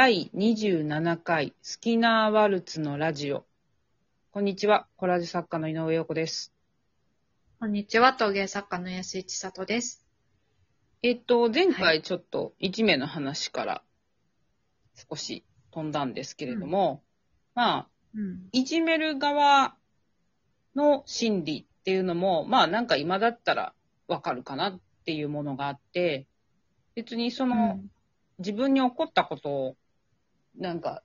[0.00, 3.44] 第27回スキナーワルツのラジオ。
[4.30, 6.52] こんにちは、コラージュ作家の井上陽子です。
[7.58, 10.06] こんにちは、陶芸作家の安井千里です。
[11.02, 13.82] えっと、前は回ちょっといじめの話から
[14.94, 17.02] 少し飛んだんですけれども、
[17.56, 18.48] まあ、うん。
[18.52, 19.74] いじめる側
[20.76, 23.74] の心理っていうのも、まあなんか今だったら
[24.06, 26.28] わかるかなっていうものがあって、
[26.94, 27.80] 別にその、
[28.38, 29.76] 自分に起こったことを、
[30.56, 31.02] なんか、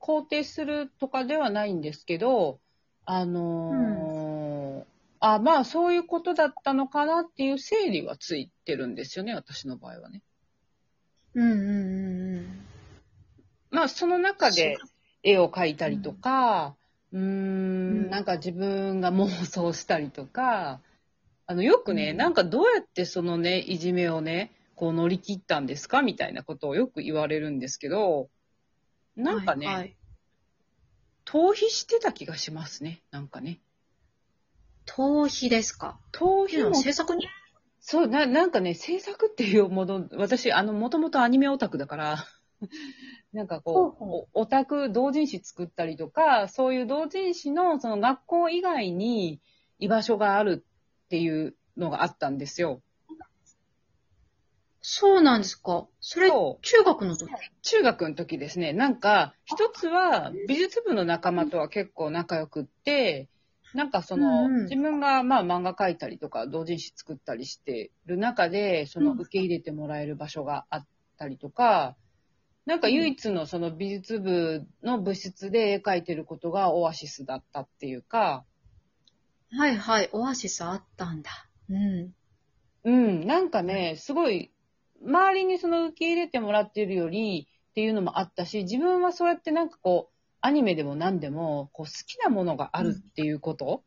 [0.00, 2.60] 肯定するとかではないんですけど、
[3.04, 10.22] あのーあ、まあそういうことだったのかなっていう整理はついてるんですよね、私の場合はね。
[11.34, 12.66] うんうんうんうん。
[13.70, 14.78] まあその中で
[15.22, 16.76] 絵を描いたりとか、
[17.12, 17.26] うーん、う
[18.06, 18.10] ん。
[18.10, 20.80] なんか自分が妄想したりとか、
[21.46, 22.16] あの、よくね、うん。
[22.16, 28.28] なんかどうやってそのね、いじめをね、こう乗り切ったんですかみたいなことをよく言われるんですけど、
[29.16, 29.96] なんかね、はいはい
[31.28, 33.02] 逃避してた気がしますね。
[33.10, 33.58] なんかね。
[34.86, 35.98] 逃避ですか？
[36.12, 37.26] 逃避もは制作に？
[37.80, 42.24] そう、な、なんかね、制作っていうもの、私、あの、もともとアニメオタクだから、
[43.32, 49.40] なんかこう、ほうほうおオタク同人誌作ったりとか、そういう同人誌の、その学校以外に
[49.80, 50.64] 居場所がある
[51.04, 52.82] っていうのがあったんですよ。
[54.88, 55.88] そうなんですか？
[56.00, 57.28] それ、中学の時？
[57.62, 63.28] 中学の時ですね、なんか、一つは美術部の仲間とは結構仲良くって、
[63.74, 64.62] なんかその、うんうん。
[64.66, 69.18] 自分がまあ漫画描いたりとか同人誌作ったりしてる中で、そのうん。
[69.18, 70.86] 受け入れてもらえる場所があっ
[71.18, 71.96] たりとか、
[72.64, 78.44] なんか唯一のその美術部の部室で絵描いてることがオアシスだったっていうか、
[79.50, 81.30] はいはい、オアシスあったんだ。
[81.70, 82.14] うん。
[82.84, 84.52] うん、なんかね、すごい、
[85.04, 93.82] 周りにその受け入れてもらっているよりっていうのもあったし、自分はそうやってなんかこう、アニメでも何でも、こう好きなものがあるっていうこと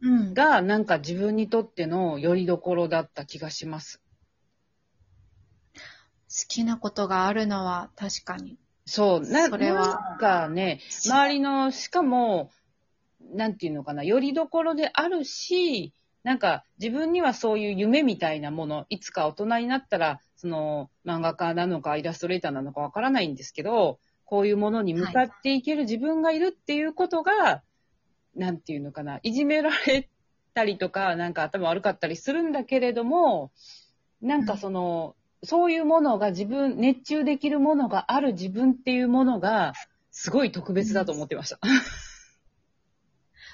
[0.00, 0.34] うん。
[0.34, 4.02] が、なんか自分にとっての拠り所だった気がします。
[6.28, 8.58] 好きなことがあるのは確かに。
[8.86, 12.50] そう、なそれはなんかね、周りの、しかも、
[13.20, 15.94] なんていうのかな、拠り所であるし、
[16.24, 27.62] なんか自分にはそういう夢みたいなもの、いつか大人になったら、その漫画家なのかイラストレーターなのかわからないんですけど、こういうものに向かっていける自分がいるっていうことが、
[28.34, 30.08] なんていうのかな、いじめられ
[30.54, 33.52] たりとか、なんか頭悪かったりするんだけれども、
[34.22, 39.74] なんかその、そういうものが自分、熱中できるものがある自分っていうものが、
[40.10, 41.58] すごい特別だと思ってました。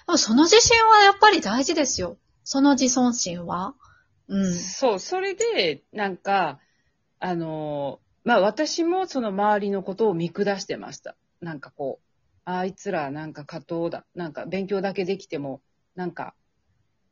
[0.06, 2.16] でもその自信はやっぱり大事ですよ。
[2.52, 3.76] その自尊心は？
[4.26, 4.52] うん。
[4.52, 6.58] そう、それで、なんか、
[7.20, 11.14] あの、まあ私もその周りのことを見下してました。
[11.40, 12.06] なんかこう、
[12.44, 14.04] あいつらなんか過当だ。
[14.16, 15.62] なんか勉強だけできても、
[15.94, 16.34] なんか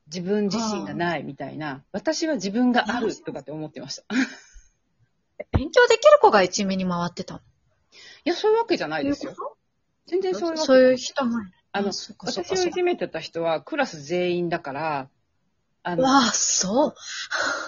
[0.09, 1.85] 自分自身がないみたいな。
[1.93, 4.03] 私は自分があるとかって思ってました。
[4.03, 4.07] い
[5.53, 7.41] 勉強できる子が一味に回ってたの？
[8.27, 9.37] や、そういうわけじゃないですよ。
[10.09, 11.39] 全然そういうわけじゃそういう人も。
[11.71, 11.93] あの、
[12.25, 15.11] 私をいじめてた人はクラス全員だから、
[15.89, 16.95] あの、わあ、そ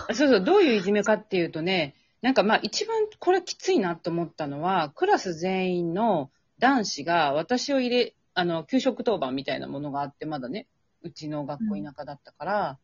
[0.08, 0.14] う。
[0.14, 10.66] そうそう、どういういじめかっていうとね、なんかまあ一番これきついなと思ったのは、クラス全員の男子が私を入れ、あの、給食当番みたいなものがあって、まだね、
[11.03, 12.78] うちの学校田舎だったから、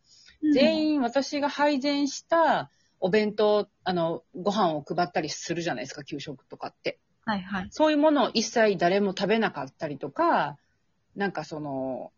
[0.54, 2.70] 全員私が配膳した
[3.00, 6.98] お弁当、あの、ご飯を配ったりするじゃないですか、給食とかって。
[7.24, 7.68] はいはい。
[7.70, 10.56] そういうものを一切誰も食べなかったりとか、
[11.14, 12.12] なんかその、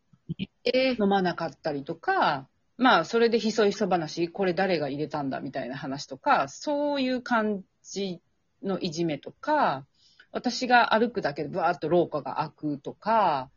[0.65, 2.47] え飲まなかったりとか、
[2.79, 8.21] まあ、それでひそひそ話、これ誰が入れたんだみたいな話とか、そういう感じ
[8.63, 9.85] のいじめとか、
[10.31, 13.51] 私が歩くだけでブワーッと廊下が開くとか、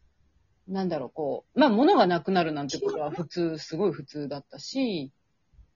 [0.67, 5.11] なんだろう、こう、まあ、物がなくなるなんてことは普通、すごい普通だったし、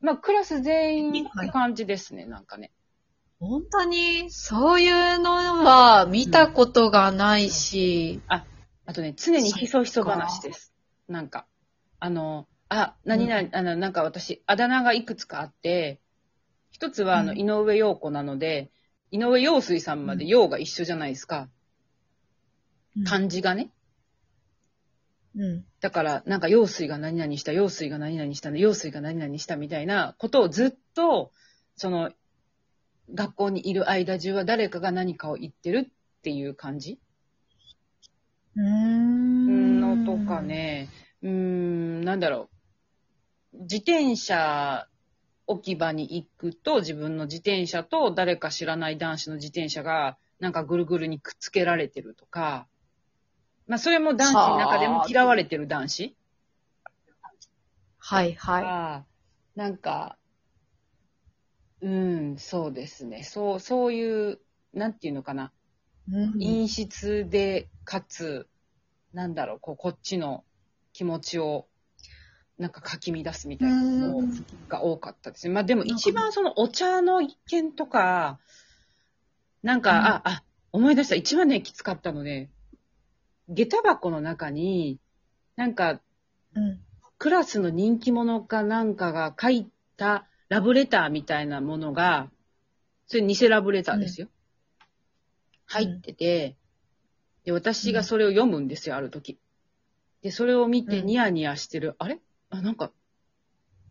[0.01, 2.71] まあ、クラス全員って感じですね、なんかね。
[3.39, 8.43] 本当に、そういうのは見たことがないし、あ
[8.93, 10.73] とね、常にひそひそ話です。
[11.07, 11.45] なんか、
[11.99, 16.01] あの、あ、何々、あの、なんか私、あだ名がいくつかあって、
[16.71, 18.71] 一つは、あの、うん井上陽子なので、
[19.11, 21.49] 井上陽水さんまで陽が一緒じゃないですか。
[23.05, 23.71] 漢字がね。
[25.37, 25.65] うん。
[25.81, 31.31] だから、なんか、陽水が何々した、陽水が何々した、陽水が何々したみたいなことをずっと、
[31.75, 32.11] その、
[33.13, 36.99] 学校にいる間中は誰かが何かを言ってるっていう感じ
[38.55, 39.81] うーん。
[39.81, 40.41] のとか。
[40.41, 40.89] ね、
[41.21, 42.54] うーん、なんだろう。
[43.61, 44.87] 自転車
[45.47, 52.67] 置き場に行くと、自分の自転車と誰か知らない男子の自転車がなんかぐるぐるにくっつけられてるとか、
[53.67, 56.15] まあそれも男子の中でも嫌われてる男子
[57.97, 59.05] はいはが、
[59.55, 60.17] なんか、
[61.81, 63.23] うん、そうですね。
[63.23, 64.39] そう、そういう、
[64.73, 65.51] なんていうのかな。
[66.09, 66.11] い。
[66.13, 68.47] うん陰湿で、かつ、
[69.13, 70.43] なんだろう、こう、こっちの
[70.93, 71.67] 気持ちを、
[72.57, 75.53] なんかかき乱すみたいなのうんが多かったですね。
[75.53, 78.39] まあでも一番そのお茶の一件とか、
[79.61, 81.15] なんか、うんあ、あ、思い出した。
[81.15, 82.49] 一番ね、きつかったので、
[83.49, 84.99] 下駄箱の中に、
[85.55, 86.01] なんか、
[86.53, 86.81] うん。
[87.17, 92.29] クラスの人気者かなんかが書いたラブレターみたいなものが、
[93.07, 94.27] それ偽ラブレターですよ。
[95.65, 96.57] 入ってて、
[97.43, 99.39] で、私がそれを読むんですよ、ある時。
[100.21, 102.19] で、それを見てうんニヤニヤしてる、あれ？
[102.57, 102.91] あ、なんか、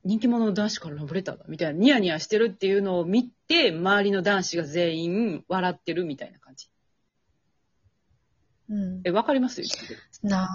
[0.05, 6.69] 人気者の男子からラブレターだ、みたいな、ニヤニヤしてるっていうのを見て、周りの男子が全員笑ってるみたいな感じ。
[8.69, 9.01] うん。
[9.05, 9.63] え、わかります？
[10.23, 10.49] な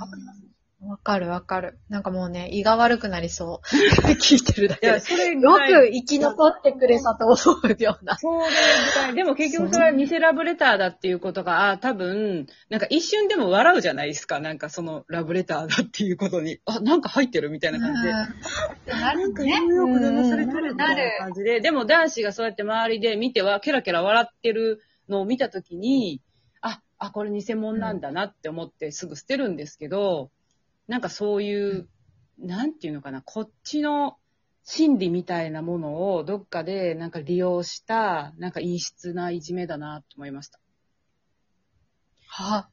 [0.82, 1.78] わかるわかる。
[1.90, 3.68] なんかもうね、胃が悪くなりそう。
[4.16, 5.00] 聞いてるだいや、けで。
[5.02, 8.18] それぐよく生き残ってくれたと思うような。
[8.18, 9.14] それぐらい。
[9.14, 14.40] でも結局それは偽ラブレターだっていうことが、あ多分、なんか一瞬でも笑うじゃないですか。
[14.40, 16.60] なんかそのラブレターだっていうことに。
[16.66, 18.14] あ、なんか入ってるみたいな感じで。
[18.14, 21.60] ななんかニューヨーク流されてるみたいな感じで。
[21.60, 26.22] でも男子がそうやって周りで見ては、ケラケラ笑ってるのを見たときに、
[26.62, 30.32] あ、あ、これ偽物なんだなって思ってすぐ捨てるんですけど、
[30.90, 31.88] なんかそういう、
[32.40, 34.18] なんていうのかな、こっちの
[34.64, 40.60] 心理みたいなものをどっかでなんか利用した、なんか陰湿ないじめだなと思いました。
[42.26, 42.70] はあ、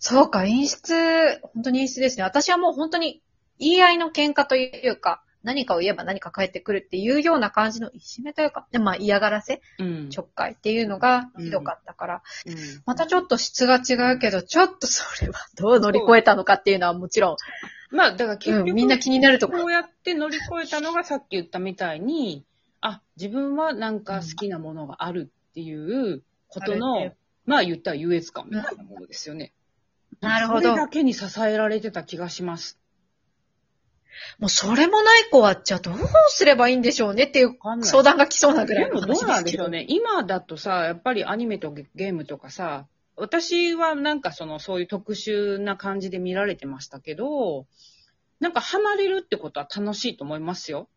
[0.00, 2.24] そうか、陰湿、本当に陰湿ですね。
[2.24, 3.22] 私はもう本当に
[3.60, 10.08] 言い合いの喧嘩というか、何かを言えば何か返ってくるっていうような感じのいじめというか、でまあ嫌がらせ、うん。
[10.10, 12.54] ちょっかいっていうのがひどかったから、うん
[12.86, 17.36] またちょっと質が違うけど、ちょっとそれはどう乗り越えたのかっていうのはもちろん、
[17.94, 19.60] まあ、だから結局、うん、みんな気になるところ。
[19.60, 22.44] こうやって乗り越えたのがさっき言ったみたいに、
[22.80, 29.52] あ、自分はなんか好きなものがあるっていうことあの、るねまあ言ったら優越感みたいなものですよね。
[30.20, 32.78] なるほどそれだけに支えられてた気がします。
[34.38, 35.96] もうそれもない子は、じゃあどう
[36.28, 39.68] すればいいんでしょうねっていう相談が来そうなぐらいのでもどうなんでしょう。
[39.68, 39.84] ね。
[39.88, 47.66] 今だとさ、やっぱりアニメとゲームとかさ、私はなんかその、そういう特殊な感じで見られてましたけど、
[48.40, 50.88] なんかハマれるってことは楽しいと思いますよ。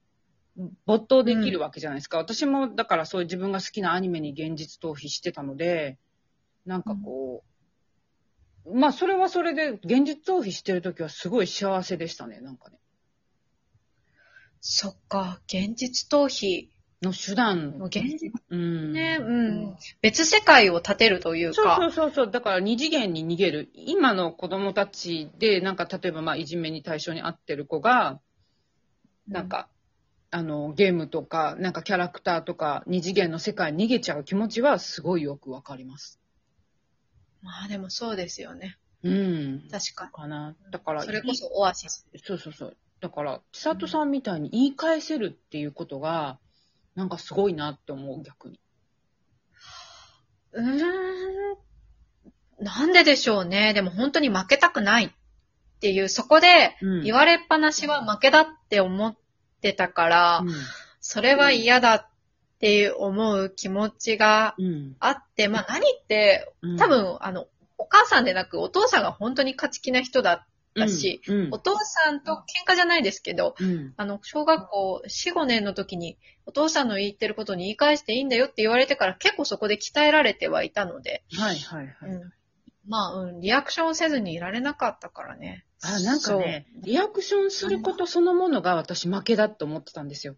[0.86, 2.18] 没頭できるわけじゃないですか。
[2.18, 5.98] 私もだからそういう自分が好きなアニメに現実逃避してたので、
[6.66, 7.44] なんかこ
[8.66, 12.78] う、まあそれはそれで現実逃避してる時はすごい幸せでしたね、なんかね。
[14.70, 16.68] そっか、現実逃避
[17.02, 18.92] の手段の現実うん。
[18.92, 19.78] ね、うん。
[20.02, 21.78] 別世界を立てるというそうか。
[21.80, 22.32] そうそうそう。
[22.32, 23.70] だから二次元に逃げる。
[23.74, 28.20] 今の子供たちで、なんか例えばまあいじめに対象に合ってる子が、
[29.30, 29.70] なんか、
[30.32, 36.20] あの、ゲームとか、なんかキャラクターとか、二次元の世界に逃げちゃう気持ちはすごいよくわかります。
[37.42, 38.78] まあでもそうですよね。
[39.04, 39.70] うん。
[39.72, 40.58] 確かかな。
[40.72, 41.06] だから、に。
[41.06, 42.06] それこそオアシス。
[42.22, 42.78] そうそうそう。
[43.00, 46.40] だから、千里さんみたいに言い返せるっていうことが、
[46.96, 48.60] なんかすごいなって思う、逆に。
[50.54, 51.58] うーん。
[52.60, 53.74] なんででしょうね。
[53.74, 55.10] でも本当に負けたくないっ
[55.80, 59.16] ていう、そこでうん言われっぱなしは負けだって思っ
[59.62, 60.52] てたから、うん
[61.00, 62.08] それは嫌だっ
[62.60, 64.96] て思う気持ちがうん。
[65.00, 70.46] あって、まあ何って、うん多、分、あの、お母さんでなくお父さんが本当に勝ち気な人だっ
[70.78, 73.94] たし、うん、お父さんと喧嘩じゃないですけど、うん。
[73.98, 82.12] あの、小学校4、5年の時に、お父さんの言ってることに言い返していいんだよって言われてから結構そこで鍛えられてはいたので、はいはいはい。
[82.12, 82.32] うん
[82.88, 85.66] まあ、うん、リアクションせずにいられなかったからね。
[85.82, 90.36] あ、なんかね、リアクションすることそのものが私負けだって思ってたんですよ。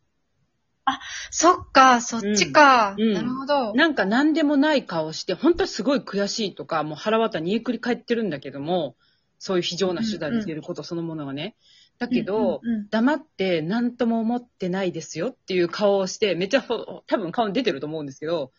[1.29, 1.55] そう。
[1.55, 2.95] そっか、そっちか。
[2.97, 3.73] うんうんなるほど。
[3.73, 8.95] なんか何でもない顔して、本当はすごい悔しいとか、もう腹渡にえくり返ってるんだけども、
[9.39, 11.55] そういう非常な手段に出ることそのものがね。
[11.97, 18.51] だけど、黙って何とも思ってないですよっていう顔をして、めっちゃほ多分顔に出てると思うんですけど、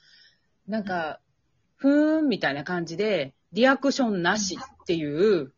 [0.67, 1.21] なんか、
[1.77, 5.53] ふーんみたいな感じで、リアクションなしっていう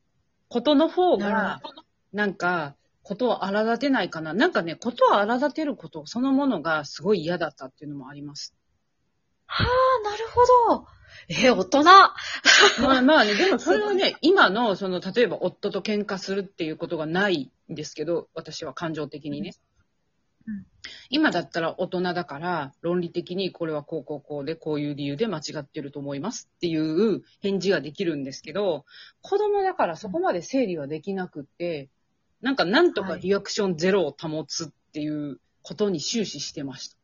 [0.48, 1.70] ことの方ながる、
[2.12, 4.32] なんか、ことを荒立てないかな。
[4.32, 8.54] なんかね、ことを荒立てることそのものがすごい嫌だったっていうのもあります。
[9.46, 10.86] はあ、なるほど。
[11.28, 11.84] え、大人。
[11.84, 12.14] ま
[12.98, 19.54] あまあね、でもそれはね、 今の、その、例えば夫と喧嘩するっていうことがないんですけど、私は感情的にね。
[20.46, 20.66] うん
[21.10, 28.84] 今だったら大人だから、論理的にこれはこうこうこうで、こういう理由で間違ってると思いますっていう返事ができるんですけど、
[29.20, 31.90] 子供だからそこまで整理はできなくって、
[32.40, 36.96] なんかなんとかリアクションゼロを保つっていうことに終始してまし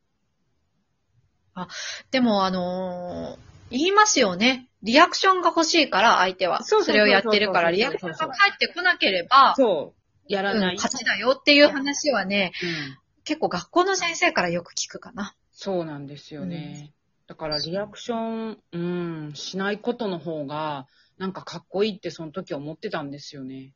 [1.55, 1.67] た。
[2.11, 4.69] でも、あのー言いますよね。
[4.83, 6.63] リアクションが欲しいから、相手は。
[6.63, 9.99] そうそれをやってるから、リアクションが返ってこなければ、そう。
[10.31, 10.75] やらうんない。
[10.75, 15.35] 勝ちだよっていう話はね、うん結構学校の先生からよく聞くかな。
[15.51, 16.93] そうなんですよね。
[17.27, 18.15] だからリアクショ
[18.53, 20.87] ン、うん、しないことの方が、
[21.19, 23.75] なんかかっこいいってその時思ってたんですよね。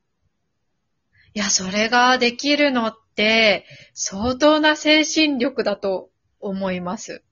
[1.35, 6.09] いや、それができるのって、相当な精神力だと
[6.39, 7.23] 思います。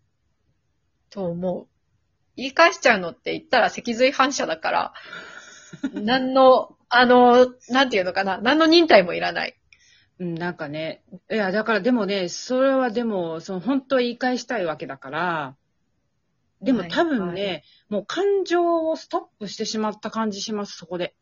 [1.09, 1.67] と思う。
[2.41, 4.93] 言い返しちゃうのって言ったら脊髄反射だから、
[5.93, 9.55] 何の、あの、なんていうのかな、何の忍耐もいらない。
[10.19, 15.55] うん、なんかね、いや、だからでもね、それはでも、その本当は言い返したいわけだから、
[16.62, 21.15] でもはい多分ね、はいもう感情をストップしてしまった感じします、そこで。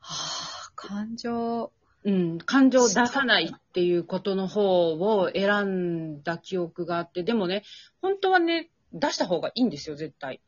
[0.00, 0.14] は
[0.68, 1.72] あ、感情。
[2.04, 7.64] うん、感情を出さないっていうことの方を選んだ記憶があって、でもね、
[8.02, 10.40] 本当はね、出した方がいいんですよ、絶対。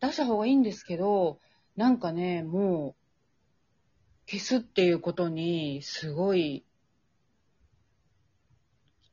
[0.00, 1.38] 出した方がいいんですけど、
[1.76, 2.94] なんかね、も
[4.26, 6.64] う、消すっていうことに、すごい、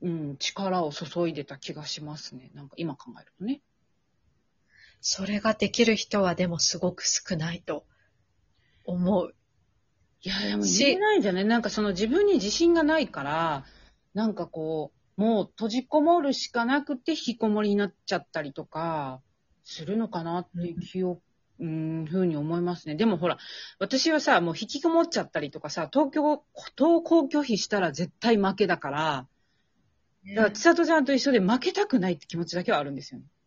[0.01, 2.51] うん、力を注いでた気がしますね。
[2.53, 3.61] なんか今考えるとね。
[4.99, 7.85] それができる人はでもすごく少ないと
[8.85, 9.33] 思う。
[10.23, 11.45] いや、でもし言えないんじゃない？
[11.45, 13.65] なんかその自分に自信がないから、
[14.13, 19.21] なんかこう、もう閉じこもるしかなくて引きこもりになっちゃったりとか、
[19.63, 21.19] するのかなっていう気を、
[21.59, 22.95] うん、ふうに思いますね。
[22.95, 23.37] でもほら、
[23.79, 26.43] 私はさ、もう引きこもっちゃったりとかさ、東京、
[26.77, 29.27] 登校拒否したら絶対負けだから、
[30.35, 33.27] だから千里ちゃんと一緒で負けたくないって気持ちだけはあるんですよね。